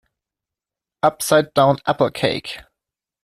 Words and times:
Upside 1.03 1.53
down 1.53 1.77
apple 1.85 2.09
cake. 2.09 2.57